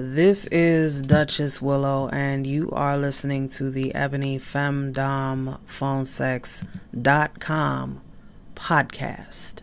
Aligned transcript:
This 0.00 0.46
is 0.52 1.00
Duchess 1.00 1.60
Willow, 1.60 2.08
and 2.10 2.46
you 2.46 2.70
are 2.70 2.96
listening 2.96 3.48
to 3.48 3.68
the 3.68 3.92
Ebony 3.96 4.38
Femdom 4.38 5.58
Phonesex.com 5.66 6.62
podcast. 8.54 9.62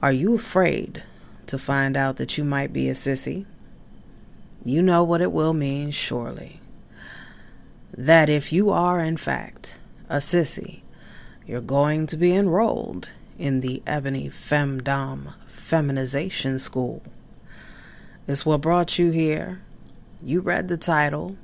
Are 0.00 0.12
you 0.12 0.34
afraid 0.34 1.02
to 1.46 1.58
find 1.58 1.94
out 1.94 2.16
that 2.16 2.38
you 2.38 2.44
might 2.44 2.72
be 2.72 2.88
a 2.88 2.94
sissy? 2.94 3.44
You 4.64 4.80
know 4.80 5.04
what 5.04 5.20
it 5.20 5.30
will 5.30 5.52
mean, 5.52 5.90
surely. 5.90 6.62
That 7.94 8.30
if 8.30 8.50
you 8.50 8.70
are, 8.70 8.98
in 8.98 9.18
fact, 9.18 9.76
a 10.08 10.20
sissy, 10.20 10.80
you're 11.46 11.60
going 11.60 12.06
to 12.06 12.16
be 12.16 12.34
enrolled 12.34 13.10
in 13.38 13.60
the 13.60 13.82
Ebony 13.86 14.30
Femdom 14.30 15.34
Feminization 15.44 16.58
School. 16.58 17.02
It's 18.28 18.46
what 18.46 18.60
brought 18.60 19.00
you 19.00 19.10
here. 19.10 19.62
You 20.22 20.40
read 20.40 20.68
the 20.68 20.76
title 20.76 21.36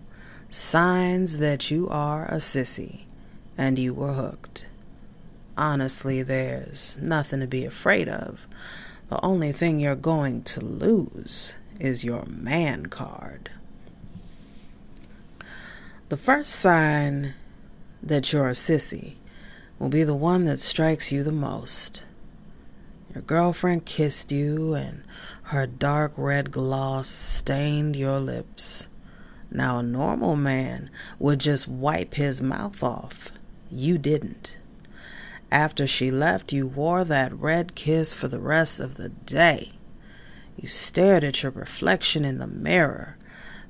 Signs 0.49 1.39
That 1.39 1.73
You 1.73 1.89
Are 1.89 2.27
a 2.27 2.37
Sissy, 2.37 3.01
and 3.57 3.77
you 3.81 3.93
were 3.93 4.13
hooked. 4.13 4.67
Honestly, 5.57 6.23
there's 6.23 6.97
nothing 7.01 7.41
to 7.41 7.49
be 7.49 7.65
afraid 7.65 8.09
of. 8.09 8.47
The 9.09 9.23
only 9.25 9.51
thing 9.51 9.81
you're 9.81 9.97
going 9.97 10.45
to 10.45 10.65
lose 10.65 11.57
is 11.81 12.05
your 12.05 12.25
man 12.27 12.87
card. 12.87 13.51
The 16.11 16.17
first 16.17 16.55
sign 16.55 17.35
that 18.05 18.33
you're 18.33 18.49
a 18.49 18.53
sissy 18.53 19.17
will 19.81 19.89
be 19.89 20.05
the 20.05 20.15
one 20.15 20.45
that 20.45 20.61
strikes 20.61 21.11
you 21.11 21.25
the 21.25 21.33
most. 21.33 22.05
Your 23.19 23.25
girlfriend 23.25 23.85
kissed 23.85 24.31
you, 24.31 24.75
and 24.75 25.03
her 25.43 25.67
dark 25.67 26.13
red 26.17 26.53
gloss 26.53 27.09
stained 27.09 27.97
your 27.97 28.21
lips. 28.21 28.87
Now, 29.51 29.81
a 29.81 29.83
normal 29.83 30.37
man 30.37 30.89
would 31.19 31.41
just 31.41 31.67
wipe 31.67 32.15
his 32.15 32.41
mouth 32.41 32.81
off. 32.81 33.33
You 33.73 33.99
didn't. 33.99 34.57
After 35.51 35.85
she 35.85 36.13
left, 36.13 36.53
you 36.53 36.69
wore 36.69 37.03
that 37.03 37.37
red 37.37 37.75
kiss 37.75 38.15
for 38.15 38.29
the 38.29 38.39
rest 38.39 38.79
of 38.79 38.95
the 38.95 39.09
day. 39.09 39.73
You 40.57 40.69
stared 40.69 41.25
at 41.25 41.43
your 41.43 41.51
reflection 41.51 42.25
in 42.25 42.39
the 42.39 42.47
mirror, 42.47 43.17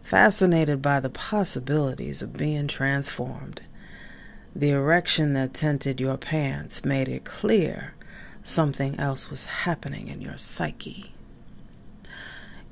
fascinated 0.02 0.82
by 0.82 1.00
the 1.00 1.08
possibilities 1.08 2.20
of 2.20 2.36
being 2.36 2.68
transformed. 2.68 3.62
The 4.54 4.72
erection 4.72 5.32
that 5.32 5.54
tinted 5.54 6.00
your 6.00 6.18
pants 6.18 6.84
made 6.84 7.08
it 7.08 7.24
clear 7.24 7.94
something 8.42 8.98
else 8.98 9.30
was 9.30 9.46
happening 9.46 10.08
in 10.08 10.20
your 10.20 10.36
psyche. 10.36 11.12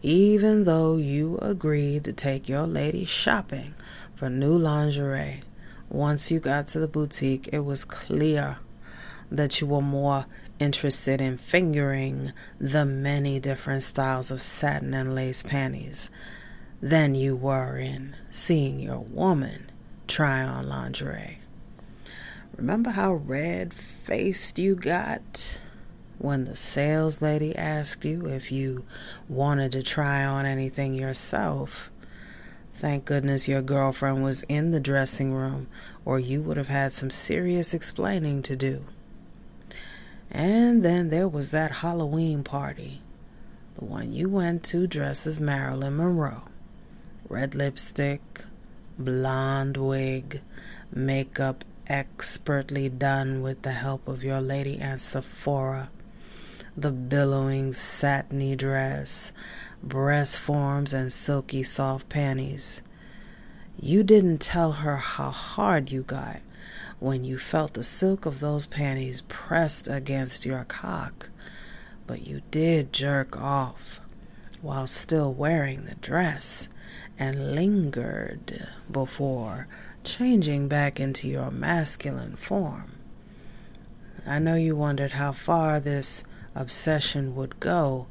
Even 0.03 0.65
though 0.65 0.97
you 0.97 1.39
agreed 1.39 2.05
to 2.05 2.13
take 2.13 2.49
your 2.49 2.67
lady 2.67 3.05
shopping 3.05 3.75
for 4.15 4.31
new 4.31 4.57
lingerie, 4.57 5.43
once 5.89 6.31
you 6.31 6.41
got 6.41 6.69
to 6.69 6.79
the 6.79 6.89
boutique, 6.89 7.49
it 7.53 7.65
was 7.65 7.85
clear 7.85 8.59
that 9.31 9.61
you 9.61 9.67
were 9.67 9.83
more 9.83 10.27
interested 10.59 11.21
in 11.21 11.37
fingering 11.37 12.33
the 12.59 12.85
many 12.85 13.39
different 13.41 13.83
styles 13.83 14.31
of 14.31 14.41
satin 14.43 14.95
and 14.95 15.15
lace 15.15 15.43
panties 15.43 16.09
than 16.81 17.15
you 17.15 17.37
were 17.37 17.77
in 17.79 18.15
seeing 18.31 18.79
your 18.79 19.01
woman 19.01 19.71
try 20.07 20.43
on 20.43 20.69
lingerie. 20.69 21.39
Remember 22.57 22.91
how 22.91 23.13
red 23.13 23.75
faced 23.75 24.59
you 24.59 24.77
got 24.77 25.61
when 26.17 26.47
the 26.47 26.57
sales 26.57 27.21
lady 27.21 27.55
asked 27.55 28.03
you 28.07 28.27
if 28.27 28.51
you 28.51 28.87
wanted 29.29 29.73
to 29.73 29.83
try 29.83 30.25
on 30.25 30.47
anything 30.47 30.95
yourself? 30.95 31.91
Thank 32.73 33.05
goodness 33.05 33.47
your 33.47 33.61
girlfriend 33.61 34.25
was 34.25 34.43
in 34.49 34.71
the 34.71 34.81
dressing 34.81 35.35
room, 35.35 35.67
or 36.07 36.19
you 36.19 36.41
would 36.43 36.57
have 36.57 36.69
had 36.69 36.95
some 36.95 37.11
serious 37.11 37.75
explaining 37.75 38.43
to 38.45 38.57
do. 38.57 38.85
And 40.31 40.83
then 40.83 41.11
there 41.11 41.29
was 41.29 41.51
that 41.51 41.73
Halloween 41.73 42.43
party, 42.43 43.03
the 43.79 43.85
one 43.85 44.13
you 44.13 44.31
went 44.31 44.65
to 44.65 44.87
dressed 44.87 45.27
as 45.27 45.39
Marilyn 45.39 45.99
Monroe. 45.99 46.45
Red 47.29 47.55
lipstick, 47.55 48.45
blonde 48.99 49.77
wig, 49.77 50.41
makeup 50.91 51.63
expertly 51.89 52.89
done 52.89 53.43
with 53.43 53.63
the 53.63 53.73
help 53.73 54.09
of 54.09 54.25
your 54.25 54.41
lady 54.41 54.79
Aunt 54.79 55.01
Sephora. 55.01 55.91
The 56.77 56.91
billowing 56.91 57.73
satiny 57.73 58.55
dress, 58.57 59.33
breast 59.83 60.39
forms, 60.39 60.93
and 60.93 61.13
silky 61.13 61.63
soft 61.63 62.09
panties. 62.09 62.83
You 63.79 64.03
didn't 64.03 64.39
tell 64.39 64.73
her 64.73 64.97
how 64.97 65.31
hard 65.31 65.91
you 65.91 66.03
got 66.03 66.41
when 66.99 67.25
you 67.25 67.39
felt 67.39 67.75
the 67.75 67.85
silk 67.85 68.27
of 68.27 68.41
those 68.41 68.67
panties 68.67 69.23
pressed 69.23 69.89
against 69.89 70.47
your 70.47 70.65
cock, 70.65 71.31
but 72.07 72.27
you 72.27 72.43
did 72.51 72.93
jerk 72.93 73.37
off 73.37 74.01
while 74.63 74.87
still 74.87 75.33
wearing 75.33 75.85
the 75.85 75.95
dress 75.97 76.69
and 77.19 77.55
lingered 77.55 78.67
before 78.91 79.69
changing 80.07 80.69
back 80.69 81.01
into 81.01 81.29
your 81.29 81.51
masculine 81.51 82.37
form. 82.37 82.93
I 84.27 84.39
know 84.39 84.55
you 84.55 84.77
wondered 84.77 85.13
how 85.13 85.33
far 85.33 85.81
this 85.81 86.25
obsession 86.55 87.35
would 87.35 87.61
go 87.61 88.07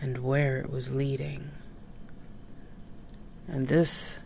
and 0.00 0.18
where 0.18 0.58
it 0.58 0.70
was 0.70 0.94
leading. 0.94 1.50
And 3.46 3.68
this 3.68 4.18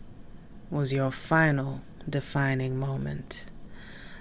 was 0.69 0.91
your 0.91 1.11
final 1.11 1.81
defining 2.09 2.77
moment. 2.77 3.45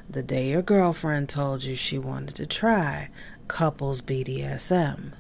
The 0.09 0.23
day 0.23 0.51
your 0.51 0.63
girlfriend 0.63 1.29
told 1.29 1.65
you 1.65 1.75
she 1.75 1.99
wanted 1.99 2.35
to 2.37 2.47
try 2.47 3.09
couples 3.49 4.03
BDSM. 4.03 5.13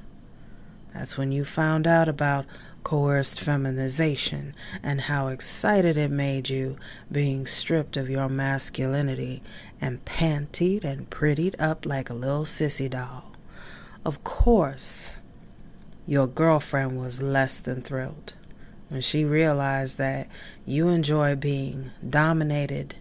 That's 0.92 1.16
when 1.16 1.32
you 1.32 1.44
found 1.44 1.86
out 1.86 2.08
about 2.08 2.44
coerced 2.82 3.40
feminization 3.40 4.54
and 4.82 5.02
how 5.02 5.28
excited 5.28 5.96
it 5.96 6.10
made 6.10 6.48
you 6.48 6.76
being 7.10 7.46
stripped 7.46 7.96
of 7.96 8.10
your 8.10 8.28
masculinity 8.28 9.42
and 9.80 10.04
pantied 10.04 10.84
and 10.84 11.10
prettied 11.10 11.54
up 11.58 11.86
like 11.86 12.10
a 12.10 12.14
little 12.14 12.44
sissy 12.44 12.88
doll. 12.90 13.32
Of 14.04 14.24
course, 14.24 15.16
your 16.06 16.26
girlfriend 16.26 16.98
was 16.98 17.22
less 17.22 17.58
than 17.58 17.82
thrilled 17.82 18.34
when 18.88 19.00
she 19.00 19.24
realized 19.24 19.96
that 19.98 20.28
you 20.66 20.88
enjoy 20.88 21.34
being 21.34 21.90
dominated, 22.08 22.96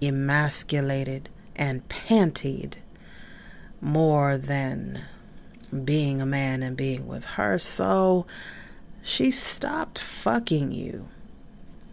emasculated, 0.00 1.28
and 1.56 1.88
pantied 1.88 2.74
more 3.80 4.38
than 4.38 5.02
being 5.84 6.20
a 6.20 6.26
man 6.26 6.62
and 6.62 6.76
being 6.76 7.06
with 7.06 7.24
her. 7.24 7.58
So 7.58 8.26
she 9.02 9.30
stopped 9.30 9.98
fucking 9.98 10.72
you, 10.72 11.08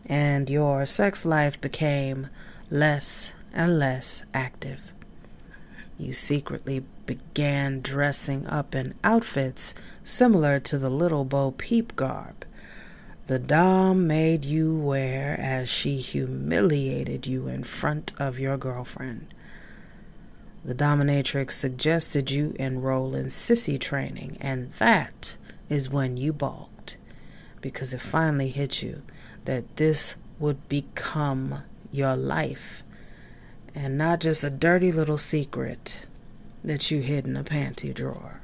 and 0.06 0.50
your 0.50 0.86
sex 0.86 1.26
life 1.26 1.60
became 1.60 2.28
less 2.70 3.34
and 3.54 3.80
less 3.80 4.24
active. 4.34 4.92
You 5.98 6.14
secretly 6.14 6.84
began 7.06 7.82
dressing 7.82 8.48
up 8.48 8.74
in 8.74 8.94
outfits 9.04 9.74
similar 10.04 10.60
to 10.62 10.78
the 10.78 10.90
little 10.90 11.26
Bo 11.26 11.52
Peep 11.52 11.96
garb 11.96 12.46
the 13.30 13.38
Dom 13.38 14.08
made 14.08 14.44
you 14.44 14.80
wear 14.80 15.40
as 15.40 15.70
she 15.70 15.98
humiliated 15.98 17.28
you 17.28 17.48
in 17.48 17.64
front 17.64 18.12
of 18.18 18.40
your 18.40 18.58
girlfriend. 18.58 19.36
The 20.66 20.74
dominatrix 20.74 21.52
suggested 21.52 22.32
you 22.32 22.56
enroll 22.58 23.14
in 23.14 23.28
sissy 23.28 23.80
training, 23.80 24.40
and 24.42 24.72
that 24.80 25.38
is 25.70 25.92
when 25.92 26.18
you 26.18 26.34
balked 26.34 26.79
because 27.62 27.94
it 27.94 28.02
finally 28.02 28.50
hit 28.50 28.82
you 28.82 29.02
that 29.46 29.78
this 29.78 30.16
would 30.40 30.68
become 30.70 31.64
your 31.92 32.16
life 32.16 32.84
and 33.76 33.98
not 33.98 34.20
just 34.20 34.44
a 34.44 34.50
dirty 34.50 34.92
little 34.92 35.18
secret 35.18 36.06
that 36.64 36.92
you 36.92 37.02
hid 37.02 37.26
in 37.26 37.38
a 37.38 37.44
panty 37.44 37.94
drawer. 37.94 38.42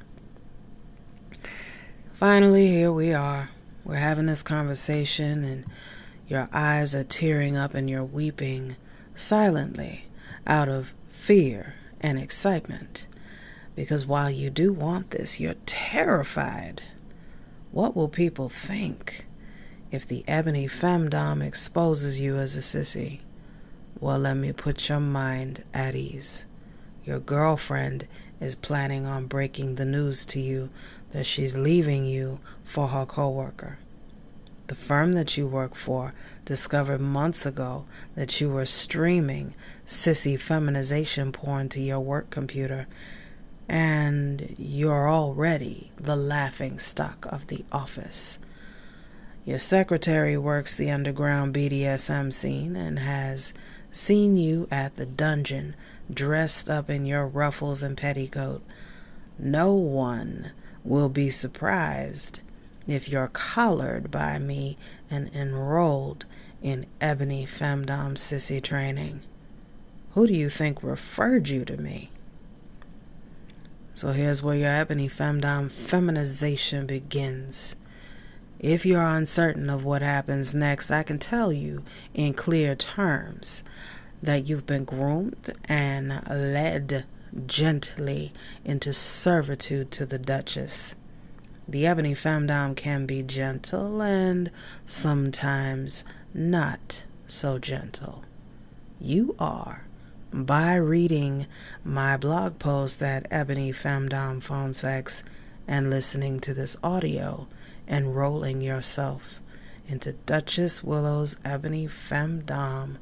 Finally, 2.12 2.68
here 2.68 2.92
we 2.92 3.12
are. 3.12 3.50
We're 3.84 3.96
having 3.96 4.26
this 4.26 4.42
conversation, 4.42 5.44
and 5.44 5.64
your 6.26 6.48
eyes 6.52 6.94
are 6.94 7.04
tearing 7.04 7.56
up 7.56 7.74
and 7.74 7.88
you're 7.88 8.02
weeping 8.02 8.76
silently 9.14 10.06
out 10.46 10.68
of 10.68 10.92
fear 11.08 11.74
and 12.00 12.18
excitement. 12.18 13.06
Because 13.74 14.06
while 14.06 14.30
you 14.30 14.48
do 14.48 14.72
want 14.72 15.10
this, 15.10 15.38
you're 15.38 15.54
terrified 15.66 16.82
what 17.76 17.94
will 17.94 18.08
people 18.08 18.48
think 18.48 19.26
if 19.90 20.08
the 20.08 20.24
ebony 20.26 20.66
femdom 20.66 21.46
exposes 21.46 22.18
you 22.18 22.34
as 22.38 22.56
a 22.56 22.60
sissy? 22.60 23.20
Well, 24.00 24.18
let 24.18 24.38
me 24.38 24.54
put 24.54 24.88
your 24.88 24.98
mind 24.98 25.62
at 25.74 25.94
ease. 25.94 26.46
Your 27.04 27.20
girlfriend 27.20 28.08
is 28.40 28.54
planning 28.54 29.04
on 29.04 29.26
breaking 29.26 29.74
the 29.74 29.84
news 29.84 30.24
to 30.24 30.40
you 30.40 30.70
that 31.12 31.26
she's 31.26 31.54
leaving 31.54 32.06
you 32.06 32.40
for 32.64 32.88
her 32.88 33.04
coworker. 33.04 33.76
The 34.68 34.74
firm 34.74 35.12
that 35.12 35.36
you 35.36 35.46
work 35.46 35.74
for 35.74 36.14
discovered 36.46 37.02
months 37.02 37.44
ago 37.44 37.84
that 38.14 38.40
you 38.40 38.48
were 38.48 38.64
streaming 38.64 39.52
sissy 39.86 40.40
feminization 40.40 41.30
porn 41.30 41.68
to 41.68 41.80
your 41.82 42.00
work 42.00 42.30
computer, 42.30 42.86
and 43.68 44.54
you're 44.58 45.08
already 45.10 45.90
the 45.96 46.16
laughing 46.16 46.78
stock 46.78 47.26
of 47.26 47.46
the 47.48 47.64
office. 47.72 48.38
Your 49.44 49.58
secretary 49.58 50.36
works 50.36 50.74
the 50.74 50.90
underground 50.90 51.54
BDSM 51.54 52.32
scene 52.32 52.76
and 52.76 52.98
has 52.98 53.52
seen 53.92 54.36
you 54.36 54.68
at 54.70 54.96
the 54.96 55.06
dungeon 55.06 55.74
dressed 56.12 56.68
up 56.68 56.90
in 56.90 57.06
your 57.06 57.26
ruffles 57.26 57.82
and 57.82 57.96
petticoat. 57.96 58.62
No 59.38 59.74
one 59.74 60.52
will 60.84 61.08
be 61.08 61.30
surprised 61.30 62.40
if 62.86 63.08
you're 63.08 63.30
collared 63.32 64.10
by 64.10 64.38
me 64.38 64.78
and 65.10 65.28
enrolled 65.34 66.24
in 66.62 66.86
Ebony 67.00 67.46
Femdom 67.46 68.14
Sissy 68.14 68.62
training. 68.62 69.20
Who 70.14 70.26
do 70.26 70.34
you 70.34 70.48
think 70.48 70.82
referred 70.82 71.48
you 71.48 71.64
to 71.64 71.76
me? 71.76 72.10
So 73.96 74.12
here's 74.12 74.42
where 74.42 74.54
your 74.54 74.68
Ebony 74.68 75.08
Femdom 75.08 75.70
feminization 75.70 76.84
begins. 76.84 77.76
If 78.60 78.84
you're 78.84 79.00
uncertain 79.00 79.70
of 79.70 79.86
what 79.86 80.02
happens 80.02 80.54
next, 80.54 80.90
I 80.90 81.02
can 81.02 81.18
tell 81.18 81.50
you 81.50 81.82
in 82.12 82.34
clear 82.34 82.74
terms 82.74 83.64
that 84.22 84.46
you've 84.46 84.66
been 84.66 84.84
groomed 84.84 85.50
and 85.64 86.22
led 86.28 87.06
gently 87.46 88.34
into 88.66 88.92
servitude 88.92 89.90
to 89.92 90.04
the 90.04 90.18
Duchess. 90.18 90.94
The 91.66 91.86
ebony 91.86 92.12
femdom 92.12 92.76
can 92.76 93.06
be 93.06 93.22
gentle 93.22 94.02
and 94.02 94.50
sometimes 94.84 96.04
not 96.34 97.04
so 97.28 97.58
gentle. 97.58 98.24
You 99.00 99.34
are 99.38 99.85
by 100.32 100.74
reading 100.74 101.46
my 101.84 102.16
blog 102.16 102.58
post 102.58 103.02
at 103.02 103.26
Ebony 103.30 103.72
Femdom 103.72 104.42
Phone 104.42 104.72
Sex 104.74 105.22
and 105.68 105.90
listening 105.90 106.40
to 106.40 106.52
this 106.52 106.76
audio, 106.82 107.46
enrolling 107.88 108.60
yourself 108.60 109.40
into 109.86 110.12
Duchess 110.12 110.82
Willow's 110.82 111.36
Ebony 111.44 111.86
Femdom 111.86 112.96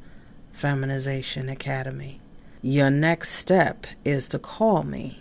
Feminization 0.51 1.49
Academy. 1.49 2.21
Your 2.63 2.91
next 2.91 3.31
step 3.31 3.87
is 4.05 4.29
to 4.29 4.39
call 4.39 4.83
me, 4.85 5.21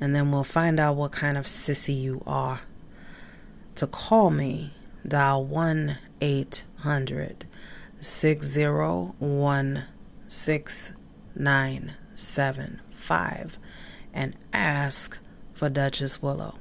and 0.00 0.14
then 0.14 0.30
we'll 0.30 0.44
find 0.44 0.78
out 0.78 0.96
what 0.96 1.12
kind 1.12 1.36
of 1.38 1.46
sissy 1.46 2.00
you 2.00 2.22
are. 2.26 2.60
To 3.76 3.86
call 3.86 4.30
me, 4.30 4.74
dial 5.06 5.44
1 5.44 5.98
800 6.20 7.46
601 8.00 9.84
6975 11.34 13.58
and 14.12 14.34
ask 14.52 15.18
for 15.52 15.68
Duchess 15.68 16.20
Willow. 16.22 16.56